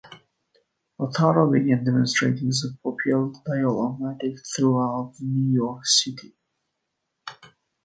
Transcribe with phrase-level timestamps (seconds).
[0.99, 6.33] Notaro began demonstrating the Popeil Dial-O-Matic throughout New York City.